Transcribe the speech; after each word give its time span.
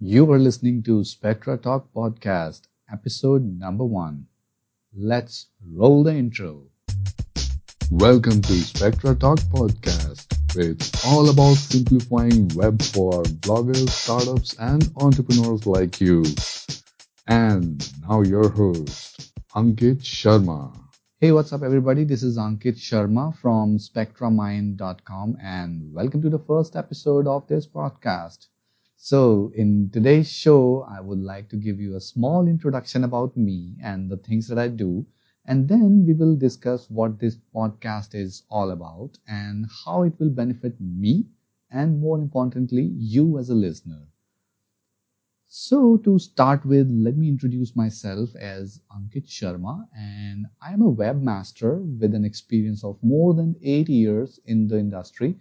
You 0.00 0.30
are 0.30 0.38
listening 0.38 0.84
to 0.84 1.02
Spectra 1.02 1.58
Talk 1.58 1.92
Podcast, 1.92 2.68
episode 2.88 3.42
number 3.58 3.84
one. 3.84 4.28
Let's 4.96 5.48
roll 5.72 6.04
the 6.04 6.14
intro. 6.14 6.62
Welcome 7.90 8.40
to 8.42 8.52
Spectra 8.52 9.16
Talk 9.16 9.40
Podcast, 9.50 10.54
where 10.54 10.70
it's 10.70 11.04
all 11.04 11.28
about 11.30 11.54
simplifying 11.54 12.46
web 12.54 12.80
for 12.80 13.24
bloggers, 13.42 13.90
startups, 13.90 14.54
and 14.60 14.88
entrepreneurs 14.98 15.66
like 15.66 16.00
you. 16.00 16.24
And 17.26 17.84
now 18.08 18.22
your 18.22 18.50
host, 18.50 19.32
Ankit 19.56 20.02
Sharma. 20.02 20.78
Hey, 21.20 21.32
what's 21.32 21.52
up, 21.52 21.64
everybody? 21.64 22.04
This 22.04 22.22
is 22.22 22.38
Ankit 22.38 22.76
Sharma 22.76 23.36
from 23.36 23.78
SpectraMynd.com, 23.78 25.38
and 25.42 25.92
welcome 25.92 26.22
to 26.22 26.30
the 26.30 26.38
first 26.38 26.76
episode 26.76 27.26
of 27.26 27.48
this 27.48 27.66
podcast. 27.66 28.46
So, 28.98 29.50
in 29.54 29.88
today's 29.88 30.28
show, 30.28 30.82
I 30.82 31.00
would 31.00 31.20
like 31.20 31.48
to 31.48 31.56
give 31.56 31.80
you 31.80 31.96
a 31.96 32.02
small 32.02 32.46
introduction 32.46 33.02
about 33.02 33.34
me 33.34 33.76
and 33.80 34.10
the 34.10 34.18
things 34.18 34.46
that 34.48 34.58
I 34.58 34.68
do, 34.68 35.06
and 35.46 35.66
then 35.68 36.04
we 36.04 36.12
will 36.12 36.36
discuss 36.36 36.90
what 36.90 37.18
this 37.18 37.38
podcast 37.54 38.14
is 38.14 38.42
all 38.50 38.70
about 38.70 39.18
and 39.26 39.64
how 39.86 40.02
it 40.02 40.20
will 40.20 40.28
benefit 40.28 40.78
me 40.82 41.28
and, 41.70 41.98
more 41.98 42.18
importantly, 42.20 42.82
you 42.94 43.38
as 43.38 43.48
a 43.48 43.54
listener. 43.54 44.02
So, 45.50 45.96
to 45.96 46.18
start 46.20 46.64
with, 46.64 46.88
let 46.88 47.16
me 47.16 47.28
introduce 47.28 47.74
myself 47.74 48.36
as 48.36 48.80
Ankit 48.96 49.26
Sharma, 49.26 49.88
and 49.92 50.46
I 50.62 50.72
am 50.72 50.80
a 50.80 50.94
webmaster 50.94 51.82
with 51.98 52.14
an 52.14 52.24
experience 52.24 52.84
of 52.84 53.02
more 53.02 53.34
than 53.34 53.56
eight 53.60 53.88
years 53.88 54.38
in 54.44 54.68
the 54.68 54.78
industry. 54.78 55.40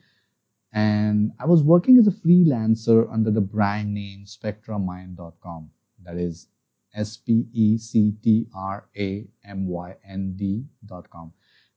And 0.74 1.32
I 1.40 1.46
was 1.46 1.64
working 1.64 1.98
as 1.98 2.08
a 2.08 2.12
freelancer 2.12 3.12
under 3.12 3.32
the 3.32 3.42
brand 3.42 3.94
name 3.94 4.26
SpectraMynd.com. 4.26 5.72
That 6.04 6.18
is 6.18 6.48
S 6.94 7.18
P 7.18 7.48
E 7.54 7.78
C 7.78 8.14
T 8.24 8.48
R 8.56 8.88
A 8.98 9.28
M 9.46 9.68
Y 9.68 9.96
N 10.08 10.34
D.com. 10.36 11.34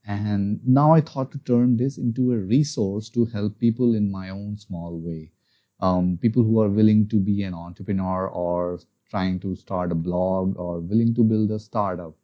And 0.06 0.60
now 0.66 0.92
I 0.92 1.00
thought 1.00 1.30
to 1.32 1.38
turn 1.38 1.76
this 1.76 1.98
into 1.98 2.32
a 2.32 2.38
resource 2.38 3.08
to 3.10 3.26
help 3.26 3.58
people 3.58 3.94
in 3.94 4.10
my 4.10 4.30
own 4.30 4.56
small 4.56 4.98
way 4.98 5.32
um, 5.80 6.18
people 6.20 6.42
who 6.42 6.60
are 6.60 6.68
willing 6.68 7.08
to 7.08 7.16
be 7.16 7.42
an 7.42 7.54
entrepreneur 7.54 8.28
or 8.28 8.80
trying 9.08 9.40
to 9.40 9.56
start 9.56 9.90
a 9.90 9.94
blog 9.94 10.56
or 10.56 10.80
willing 10.80 11.14
to 11.14 11.24
build 11.24 11.50
a 11.50 11.58
startup. 11.58 12.14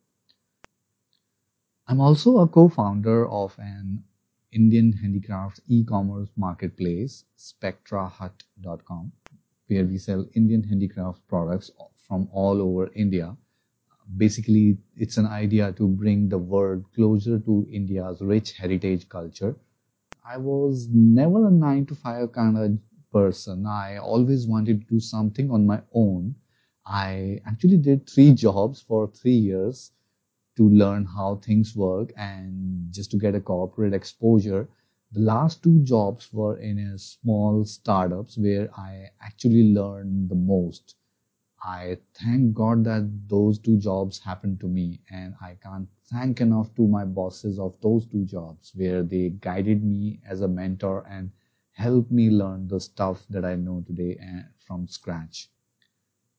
I'm 1.88 2.00
also 2.00 2.38
a 2.38 2.48
co-founder 2.48 3.28
of 3.28 3.54
an 3.58 4.04
Indian 4.56 4.90
handicrafts 4.90 5.60
e-commerce 5.68 6.30
marketplace, 6.34 7.24
spectrahut.com, 7.36 9.12
where 9.66 9.84
we 9.84 9.98
sell 9.98 10.26
Indian 10.34 10.62
handicraft 10.62 11.20
products 11.28 11.70
from 12.08 12.26
all 12.32 12.62
over 12.62 12.90
India. 12.94 13.36
Basically, 14.16 14.78
it's 14.96 15.18
an 15.18 15.26
idea 15.26 15.72
to 15.74 15.86
bring 15.86 16.30
the 16.30 16.38
world 16.38 16.90
closer 16.94 17.38
to 17.38 17.66
India's 17.70 18.22
rich 18.22 18.52
heritage 18.52 19.08
culture. 19.10 19.54
I 20.24 20.38
was 20.38 20.88
never 20.90 21.48
a 21.48 21.50
nine 21.50 21.84
to 21.86 21.94
five 21.94 22.32
kind 22.32 22.56
of 22.56 22.78
person. 23.12 23.66
I 23.66 23.98
always 23.98 24.46
wanted 24.46 24.80
to 24.80 24.86
do 24.94 25.00
something 25.00 25.50
on 25.50 25.66
my 25.66 25.82
own. 25.92 26.34
I 26.86 27.42
actually 27.46 27.76
did 27.76 28.08
three 28.08 28.32
jobs 28.32 28.80
for 28.80 29.08
three 29.08 29.36
years 29.50 29.92
to 30.56 30.68
learn 30.68 31.04
how 31.04 31.36
things 31.36 31.76
work 31.76 32.12
and 32.16 32.92
just 32.92 33.10
to 33.12 33.18
get 33.18 33.34
a 33.34 33.40
corporate 33.40 33.94
exposure. 33.94 34.68
The 35.12 35.20
last 35.20 35.62
two 35.62 35.82
jobs 35.82 36.32
were 36.32 36.58
in 36.58 36.78
a 36.78 36.98
small 36.98 37.64
startups 37.64 38.38
where 38.38 38.68
I 38.78 39.10
actually 39.20 39.72
learned 39.72 40.28
the 40.30 40.34
most. 40.36 40.96
I 41.62 41.98
thank 42.14 42.54
God 42.54 42.84
that 42.84 43.28
those 43.28 43.58
two 43.58 43.76
jobs 43.76 44.18
happened 44.20 44.58
to 44.60 44.68
me 44.68 45.02
and 45.10 45.34
I 45.42 45.56
can't 45.56 45.88
thank 46.06 46.40
enough 46.40 46.74
to 46.76 46.88
my 46.88 47.04
bosses 47.04 47.58
of 47.58 47.78
those 47.82 48.06
two 48.06 48.24
jobs 48.24 48.72
where 48.74 49.02
they 49.02 49.28
guided 49.30 49.84
me 49.84 50.20
as 50.26 50.40
a 50.40 50.48
mentor 50.48 51.06
and 51.06 51.30
helped 51.72 52.10
me 52.10 52.30
learn 52.30 52.68
the 52.68 52.80
stuff 52.80 53.26
that 53.28 53.44
I 53.44 53.56
know 53.56 53.82
today 53.86 54.16
eh, 54.18 54.44
from 54.66 54.88
scratch. 54.88 55.50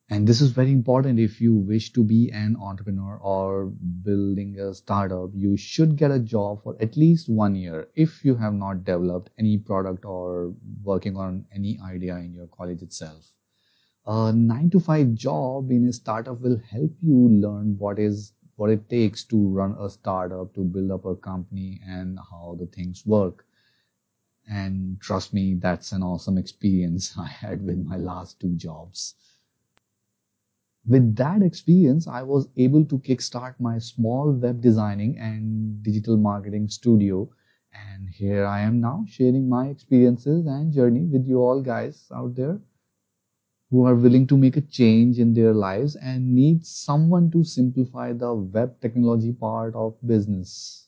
And 0.10 0.28
this 0.28 0.42
is 0.42 0.52
very 0.52 0.72
important 0.72 1.20
if 1.20 1.40
you 1.42 1.56
wish 1.56 1.94
to 1.94 2.04
be 2.04 2.30
an 2.32 2.56
entrepreneur 2.58 3.18
or 3.18 3.68
building 3.68 4.60
a 4.60 4.74
startup. 4.74 5.32
You 5.34 5.58
should 5.58 5.96
get 5.98 6.12
a 6.12 6.20
job 6.20 6.64
for 6.64 6.76
at 6.82 6.98
least 6.98 7.30
one 7.30 7.56
year 7.56 7.90
if 7.96 8.24
you 8.26 8.36
have 8.36 8.54
not 8.54 8.84
developed 8.86 9.30
any 9.38 9.58
product 9.58 10.06
or 10.06 10.54
working 10.84 11.18
on 11.18 11.46
any 11.54 11.80
idea 11.80 12.18
in 12.18 12.34
your 12.34 12.48
college 12.48 12.82
itself. 12.82 13.34
A 14.06 14.34
nine 14.34 14.70
to 14.72 14.80
five 14.80 15.14
job 15.14 15.72
in 15.72 15.88
a 15.88 15.94
startup 15.94 16.42
will 16.42 16.58
help 16.58 16.92
you 17.02 17.30
learn 17.30 17.78
what 17.78 18.00
is 18.00 18.34
what 18.56 18.70
it 18.70 18.90
takes 18.90 19.24
to 19.26 19.50
run 19.50 19.76
a 19.80 19.90
startup, 19.90 20.54
to 20.56 20.64
build 20.64 20.92
up 20.92 21.06
a 21.06 21.16
company 21.16 21.82
and 21.86 22.18
how 22.18 22.56
the 22.60 22.66
things 22.66 23.06
work. 23.06 23.46
And 24.50 25.00
trust 25.00 25.34
me, 25.34 25.56
that's 25.56 25.92
an 25.92 26.02
awesome 26.02 26.38
experience 26.38 27.18
I 27.20 27.28
had 27.28 27.64
with 27.64 27.78
my 27.86 27.98
last 27.98 28.40
two 28.40 28.56
jobs. 28.56 29.16
With 30.88 31.16
that 31.18 31.44
experience, 31.44 32.08
I 32.08 32.24
was 32.24 32.50
able 32.58 32.84
to 32.86 32.98
kickstart 32.98 33.60
my 33.60 33.78
small 33.78 34.32
web 34.32 34.60
designing 34.60 35.20
and 35.20 35.84
digital 35.84 36.18
marketing 36.18 36.70
studio. 36.70 37.30
And 37.72 38.10
here 38.10 38.44
I 38.46 38.62
am 38.62 38.80
now 38.80 39.06
sharing 39.08 39.48
my 39.48 39.68
experiences 39.68 40.48
and 40.48 40.74
journey 40.74 41.06
with 41.06 41.28
you 41.28 41.44
all 41.44 41.62
guys 41.62 42.08
out 42.12 42.34
there 42.34 42.60
who 43.70 43.86
are 43.86 43.96
willing 43.96 44.28
to 44.28 44.36
make 44.38 44.58
a 44.58 44.62
change 44.62 45.20
in 45.20 45.34
their 45.34 45.54
lives 45.54 45.96
and 45.96 46.36
need 46.36 46.66
someone 46.66 47.32
to 47.32 47.46
simplify 47.46 48.12
the 48.12 48.34
web 48.34 48.78
technology 48.82 49.32
part 49.32 49.74
of 49.74 49.96
business. 50.06 50.87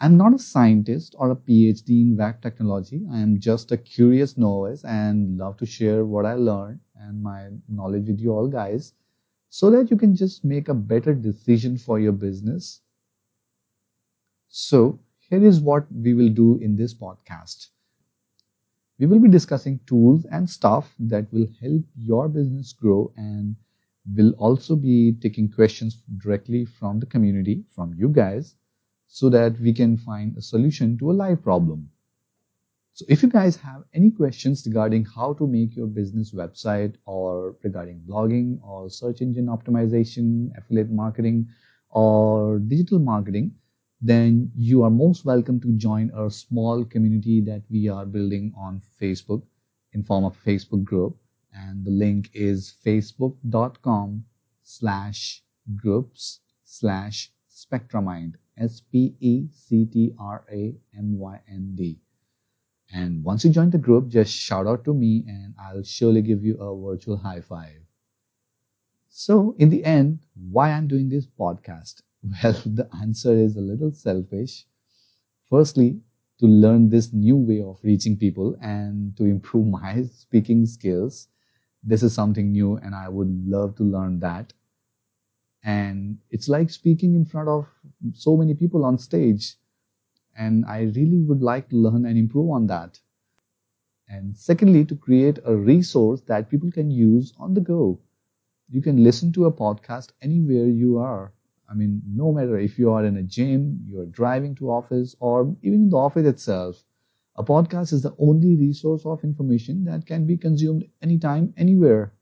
I'm 0.00 0.16
not 0.16 0.34
a 0.34 0.38
scientist 0.40 1.14
or 1.16 1.30
a 1.30 1.36
PhD 1.36 2.02
in 2.02 2.16
web 2.16 2.42
technology. 2.42 3.06
I 3.08 3.20
am 3.20 3.38
just 3.38 3.70
a 3.70 3.76
curious 3.76 4.36
novice 4.36 4.84
and 4.84 5.38
love 5.38 5.58
to 5.58 5.66
share 5.66 6.04
what 6.04 6.26
I 6.26 6.34
learned 6.34 6.80
and 6.96 7.22
my 7.22 7.50
knowledge 7.68 8.08
with 8.08 8.18
you 8.18 8.32
all 8.32 8.48
guys 8.48 8.94
so 9.48 9.70
that 9.70 9.90
you 9.90 9.96
can 9.96 10.16
just 10.16 10.44
make 10.44 10.68
a 10.68 10.74
better 10.74 11.14
decision 11.14 11.78
for 11.78 12.00
your 12.00 12.12
business. 12.12 12.80
So, 14.50 15.00
here 15.20 15.42
is 15.42 15.60
what 15.62 15.90
we 15.90 16.12
will 16.12 16.28
do 16.28 16.56
in 16.56 16.76
this 16.76 16.92
podcast. 16.92 17.70
We 19.00 19.06
will 19.06 19.18
be 19.18 19.28
discussing 19.28 19.80
tools 19.86 20.26
and 20.26 20.48
stuff 20.48 20.94
that 21.00 21.32
will 21.32 21.48
help 21.60 21.84
your 21.96 22.28
business 22.28 22.72
grow 22.72 23.12
and 23.16 23.56
we'll 24.14 24.34
also 24.34 24.76
be 24.76 25.12
taking 25.14 25.50
questions 25.50 26.00
directly 26.18 26.64
from 26.66 27.00
the 27.00 27.06
community, 27.06 27.64
from 27.70 27.94
you 27.94 28.08
guys 28.10 28.54
so 29.12 29.28
that 29.28 29.58
we 29.60 29.72
can 29.72 29.96
find 29.96 30.36
a 30.36 30.40
solution 30.40 30.96
to 30.96 31.10
a 31.10 31.18
live 31.20 31.42
problem. 31.42 31.90
So 32.92 33.04
if 33.08 33.24
you 33.24 33.28
guys 33.28 33.56
have 33.56 33.82
any 33.92 34.10
questions 34.12 34.64
regarding 34.64 35.04
how 35.04 35.32
to 35.34 35.48
make 35.48 35.74
your 35.74 35.88
business 35.88 36.32
website 36.32 36.94
or 37.06 37.56
regarding 37.64 38.02
blogging 38.08 38.62
or 38.62 38.88
search 38.88 39.20
engine 39.20 39.46
optimization, 39.46 40.50
affiliate 40.56 40.90
marketing 40.90 41.48
or 41.88 42.60
digital 42.60 43.00
marketing, 43.00 43.52
then 44.00 44.52
you 44.56 44.84
are 44.84 44.90
most 44.90 45.24
welcome 45.24 45.60
to 45.60 45.72
join 45.72 46.12
our 46.12 46.30
small 46.30 46.84
community 46.84 47.40
that 47.40 47.62
we 47.68 47.88
are 47.88 48.06
building 48.06 48.52
on 48.56 48.80
Facebook 49.00 49.42
in 49.92 50.04
form 50.04 50.24
of 50.24 50.36
Facebook 50.44 50.84
group. 50.84 51.16
And 51.52 51.84
the 51.84 51.90
link 51.90 52.30
is 52.32 52.74
facebook.com 52.86 54.24
slash 54.62 55.42
groups 55.76 56.40
slash 56.64 57.32
spectramynd 57.50 58.34
S 58.56 58.80
P 58.80 59.16
E 59.20 59.48
C 59.52 59.86
T 59.86 60.14
R 60.18 60.44
A 60.50 60.76
M 60.96 61.18
Y 61.18 61.40
N 61.48 61.74
D. 61.74 62.00
And 62.92 63.24
once 63.24 63.44
you 63.44 63.50
join 63.50 63.70
the 63.70 63.78
group, 63.78 64.08
just 64.08 64.32
shout 64.32 64.66
out 64.66 64.84
to 64.84 64.94
me 64.94 65.24
and 65.26 65.54
I'll 65.58 65.82
surely 65.82 66.22
give 66.22 66.44
you 66.44 66.56
a 66.58 66.76
virtual 66.76 67.16
high 67.16 67.40
five. 67.40 67.82
So, 69.10 69.54
in 69.58 69.68
the 69.68 69.84
end, 69.84 70.20
why 70.50 70.70
I'm 70.72 70.88
doing 70.88 71.10
this 71.10 71.26
podcast? 71.26 72.00
Well, 72.42 72.54
the 72.64 72.88
answer 72.96 73.34
is 73.34 73.56
a 73.56 73.60
little 73.60 73.92
selfish. 73.92 74.66
Firstly, 75.50 76.00
to 76.38 76.46
learn 76.46 76.88
this 76.88 77.12
new 77.12 77.36
way 77.36 77.60
of 77.62 77.78
reaching 77.84 78.16
people 78.16 78.56
and 78.62 79.16
to 79.18 79.24
improve 79.24 79.66
my 79.80 80.04
speaking 80.04 80.66
skills. 80.66 81.28
This 81.82 82.02
is 82.02 82.14
something 82.14 82.52
new 82.52 82.76
and 82.78 82.94
I 82.94 83.08
would 83.08 83.28
love 83.46 83.76
to 83.76 83.84
learn 83.84 84.20
that 84.20 84.52
and 85.64 86.18
it's 86.30 86.48
like 86.48 86.70
speaking 86.70 87.14
in 87.14 87.24
front 87.24 87.48
of 87.48 87.66
so 88.14 88.36
many 88.36 88.54
people 88.54 88.84
on 88.84 88.98
stage. 88.98 89.56
And 90.36 90.64
i 90.66 90.82
really 90.82 91.22
would 91.22 91.42
like 91.42 91.68
to 91.70 91.76
learn 91.76 92.06
and 92.06 92.18
improve 92.18 92.50
on 92.50 92.66
that. 92.68 93.00
And 94.08 94.36
secondly 94.36 94.84
to 94.84 94.94
create 94.94 95.38
a 95.44 95.56
resource 95.56 96.20
that 96.26 96.50
people 96.50 96.70
can 96.70 96.90
use 96.90 97.32
on 97.38 97.54
the 97.54 97.62
go. 97.62 97.98
You 98.68 98.82
can 98.82 99.02
listen 99.02 99.32
to 99.32 99.46
a 99.46 99.52
podcast 99.52 100.12
anywhere 100.22 100.66
you 100.66 100.98
are. 100.98 101.32
I 101.68 101.74
mean 101.74 102.02
no 102.06 102.32
matter 102.32 102.58
if 102.58 102.78
you 102.78 102.90
are 102.90 103.04
in 103.04 103.16
a 103.16 103.22
gym 103.22 103.82
you're 103.86 104.06
driving 104.06 104.54
to 104.56 104.70
office 104.70 105.16
or 105.20 105.56
even 105.62 105.84
in 105.84 105.90
the 105.90 105.96
office 105.96 106.26
itself 106.26 106.84
A 107.36 107.44
podcast 107.44 107.92
is 107.92 108.02
the 108.02 108.14
only 108.18 108.56
resource 108.56 109.06
of 109.06 109.24
information 109.24 109.84
that 109.84 110.06
can 110.06 110.26
be 110.26 110.36
consumed 110.36 110.84
anytime, 111.02 111.54
anywhere. 111.56 112.12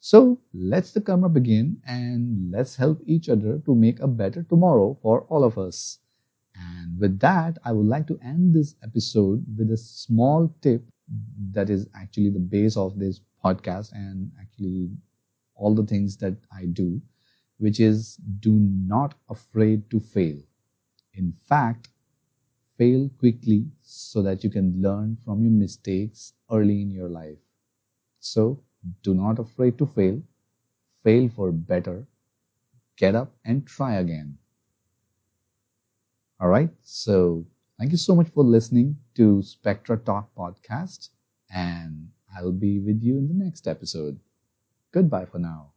So 0.00 0.40
let's 0.52 0.92
the 0.92 1.00
karma 1.00 1.28
begin 1.28 1.80
and 1.86 2.50
let's 2.50 2.74
help 2.74 3.00
each 3.06 3.28
other 3.28 3.60
to 3.60 3.74
make 3.74 4.00
a 4.00 4.08
better 4.08 4.42
tomorrow 4.42 4.98
for 5.00 5.22
all 5.28 5.44
of 5.44 5.58
us. 5.58 6.00
And 6.56 6.98
with 6.98 7.20
that, 7.20 7.58
I 7.64 7.72
would 7.72 7.86
like 7.86 8.06
to 8.08 8.18
end 8.18 8.54
this 8.54 8.74
episode 8.82 9.44
with 9.56 9.70
a 9.70 9.76
small 9.76 10.48
tip 10.60 10.88
that 11.52 11.70
is 11.70 11.88
actually 11.94 12.30
the 12.30 12.40
base 12.40 12.76
of 12.76 12.98
this 12.98 13.20
podcast 13.44 13.92
and 13.92 14.32
actually 14.40 14.90
all 15.54 15.74
the 15.74 15.86
things 15.86 16.16
that 16.18 16.36
I 16.52 16.66
do, 16.66 17.00
which 17.58 17.80
is 17.80 18.16
do 18.40 18.52
not 18.52 19.14
afraid 19.28 19.88
to 19.90 20.00
fail. 20.00 20.38
In 21.14 21.32
fact, 21.32 21.90
fail 22.76 23.08
quickly 23.18 23.70
so 23.82 24.22
that 24.22 24.42
you 24.42 24.50
can 24.50 24.80
learn 24.82 25.16
from 25.24 25.42
your 25.42 25.52
mistakes 25.52 26.32
early 26.50 26.82
in 26.82 26.90
your 26.90 27.08
life. 27.08 27.38
So 28.20 28.62
do 29.02 29.14
not 29.14 29.38
afraid 29.38 29.78
to 29.78 29.86
fail. 29.86 30.22
Fail 31.04 31.28
for 31.28 31.52
better. 31.52 32.06
Get 32.96 33.14
up 33.14 33.32
and 33.44 33.66
try 33.66 33.94
again. 33.96 34.38
All 36.40 36.48
right. 36.48 36.70
So 36.82 37.46
thank 37.78 37.92
you 37.92 37.96
so 37.98 38.14
much 38.16 38.28
for 38.30 38.42
listening 38.44 38.96
to 39.14 39.42
Spectra 39.42 39.96
Talk 39.98 40.34
podcast 40.34 41.10
and 41.54 42.10
I'll 42.36 42.52
be 42.52 42.78
with 42.80 43.02
you 43.02 43.18
in 43.18 43.28
the 43.28 43.34
next 43.34 43.66
episode. 43.68 44.18
Goodbye 44.92 45.26
for 45.26 45.38
now. 45.38 45.72